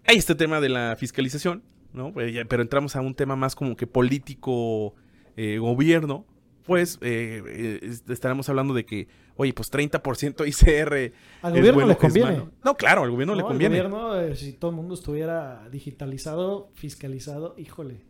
[0.07, 2.13] Hay este tema de la fiscalización, ¿no?
[2.29, 4.95] Ya- Pero entramos a un tema más como que político,
[5.37, 6.25] eh, gobierno.
[6.65, 11.13] Pues eh, eh, es- estaremos hablando de que, oye, pues 30% ICR.
[11.43, 12.43] Al gobierno bueno, le conviene.
[12.65, 13.77] No, claro, al gobierno le conviene.
[13.83, 18.01] Gobierno, eh, si todo el mundo estuviera digitalizado, fiscalizado, híjole.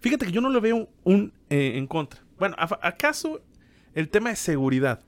[0.00, 2.20] Fíjate que yo no le veo un eh, en contra.
[2.38, 3.40] Bueno, ¿a- ¿acaso
[3.94, 5.00] el tema de seguridad?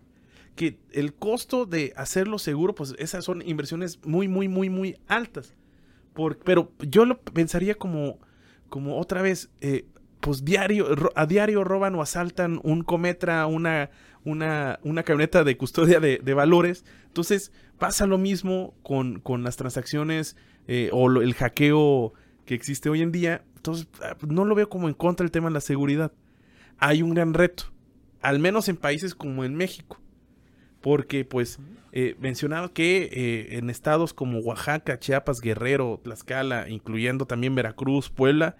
[0.54, 5.54] Que el costo de hacerlo seguro, pues esas son inversiones muy, muy, muy, muy altas.
[6.16, 8.18] Por- pero yo lo pensaría como,
[8.68, 9.86] como otra vez, eh,
[10.20, 13.90] pues diario, a diario roban o asaltan un Cometra, una,
[14.24, 16.84] una, una camioneta de custodia de, valores.
[17.06, 22.14] Entonces pasa lo mismo con, con las transacciones eh, o el hackeo
[22.46, 23.44] que existe hoy en día.
[23.56, 26.12] Entonces ah, no lo veo como en contra del tema de la seguridad.
[26.78, 27.64] Hay un gran reto,
[28.22, 30.00] al menos en países como en México.
[30.80, 31.58] Porque, pues,
[31.98, 38.58] eh, mencionaba que eh, en estados como Oaxaca, Chiapas, Guerrero, Tlaxcala, incluyendo también Veracruz, Puebla,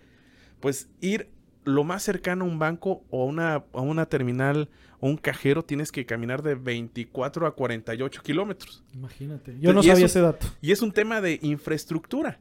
[0.59, 1.29] pues ir
[1.65, 4.71] lo más cercano a un banco o a una, a una terminal
[5.01, 8.83] o un cajero tienes que caminar de 24 a 48 kilómetros.
[8.95, 9.55] Imagínate.
[9.61, 10.47] Yo no sabía ese dato.
[10.63, 12.41] Y es un tema de infraestructura.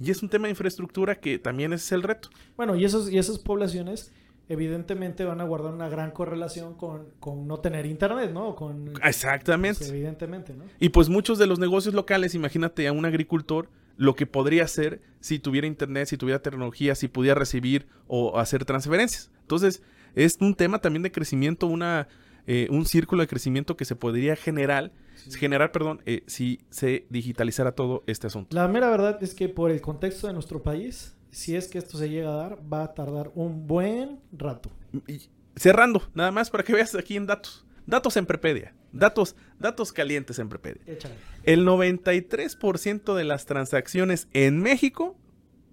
[0.00, 2.28] Y es un tema de infraestructura que también es el reto.
[2.56, 4.12] Bueno, y, esos, y esas poblaciones
[4.48, 8.54] evidentemente van a guardar una gran correlación con, con no tener internet, ¿no?
[8.54, 9.78] Con, Exactamente.
[9.78, 10.64] pues, evidentemente, ¿no?
[10.78, 15.00] Y pues muchos de los negocios locales, imagínate a un agricultor, lo que podría hacer
[15.20, 19.30] si tuviera internet, si tuviera tecnología, si pudiera recibir o hacer transferencias.
[19.40, 19.82] Entonces,
[20.14, 22.08] es un tema también de crecimiento, una,
[22.46, 24.92] eh, un círculo de crecimiento que se podría generar,
[25.36, 28.54] generar, perdón, eh, si se digitalizara todo este asunto.
[28.54, 31.98] La mera verdad es que por el contexto de nuestro país, si es que esto
[31.98, 34.70] se llega a dar, va a tardar un buen rato.
[35.06, 35.20] Y
[35.54, 37.66] cerrando, nada más para que veas aquí en datos.
[37.84, 38.74] Datos en Prepedia.
[38.90, 40.80] Datos, datos calientes en Prepedia.
[40.86, 41.14] Échale.
[41.42, 45.14] El 93% de las transacciones en México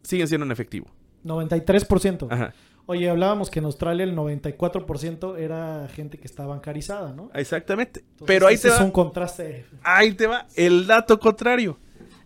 [0.02, 0.88] siguen siendo en efectivo.
[1.24, 2.28] 93%.
[2.30, 2.54] Ajá.
[2.86, 7.32] Oye, hablábamos que en Australia el 94% era gente que está bancarizada, ¿no?
[7.34, 8.02] Exactamente.
[8.02, 9.66] Entonces, Pero ahí ese te, es va, un contraste.
[9.82, 11.80] ahí te va el dato contrario.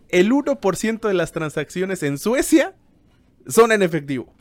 [0.08, 2.74] El 1% de las transacciones en Suecia
[3.48, 4.32] son en efectivo.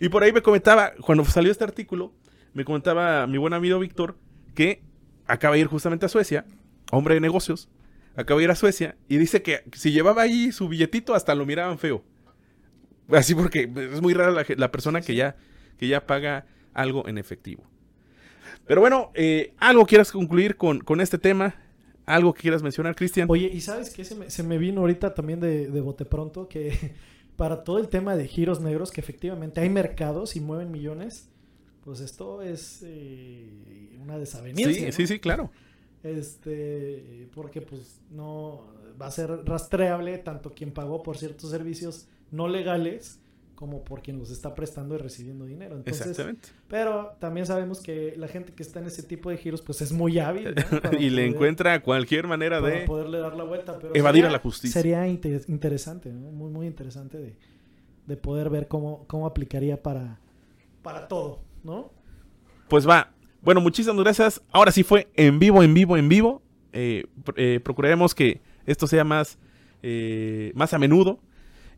[0.00, 2.12] Y por ahí me comentaba, cuando salió este artículo,
[2.54, 4.16] me comentaba mi buen amigo Víctor
[4.54, 4.82] que
[5.26, 6.46] acaba de ir justamente a Suecia,
[6.90, 7.68] hombre de negocios,
[8.16, 11.46] acaba de ir a Suecia y dice que si llevaba ahí su billetito hasta lo
[11.46, 12.04] miraban feo.
[13.08, 15.36] Así porque es muy rara la, persona que ya,
[15.78, 17.64] que ya paga algo en efectivo.
[18.66, 21.54] Pero bueno, eh, ¿algo quieras concluir con, con este tema?
[22.06, 23.28] ¿Algo que quieras mencionar, Cristian?
[23.30, 26.94] Oye, ¿y sabes me, se me vino ahorita también de, de bote pronto que
[27.36, 31.30] para todo el tema de giros negros, que efectivamente hay mercados y mueven millones,
[31.84, 34.74] pues esto es eh, una desaveniencia.
[34.74, 34.92] Sí, ¿no?
[34.92, 35.50] sí, sí, claro.
[36.02, 38.66] Este, porque pues no
[39.00, 43.21] va a ser rastreable tanto quien pagó por ciertos servicios no legales
[43.62, 45.76] como por quien los está prestando y recibiendo dinero.
[45.76, 46.48] Entonces, Exactamente.
[46.66, 49.92] Pero también sabemos que la gente que está en ese tipo de giros pues es
[49.92, 50.52] muy hábil.
[50.98, 52.84] y le encuentra cualquier manera para de...
[52.86, 53.78] poderle dar la vuelta.
[53.78, 54.80] Pero evadir sería- a la justicia.
[54.82, 56.32] Sería inte- interesante, ¿no?
[56.32, 57.36] muy, muy interesante de,
[58.08, 60.18] de poder ver cómo, cómo aplicaría para,
[60.82, 61.92] para todo, ¿no?
[62.66, 63.12] Pues va.
[63.42, 64.42] Bueno, muchísimas gracias.
[64.50, 66.42] Ahora sí fue en vivo, en vivo, en vivo.
[66.72, 67.04] Eh,
[67.36, 69.38] eh, procuraremos que esto sea más,
[69.84, 71.20] eh, más a menudo.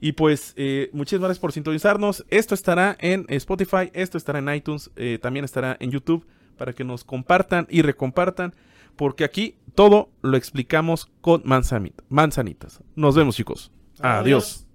[0.04, 2.26] Y pues, eh, muchísimas gracias por sintonizarnos.
[2.28, 6.26] Esto estará en Spotify, esto estará en iTunes, eh, también estará en YouTube
[6.58, 8.54] para que nos compartan y recompartan.
[8.96, 12.80] Porque aquí todo lo explicamos con manzanit- manzanitas.
[12.94, 13.72] Nos vemos, chicos.
[13.98, 14.66] Adiós.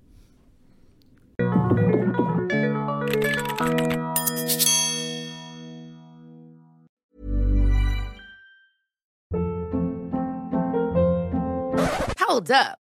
[12.20, 12.78] Hold up.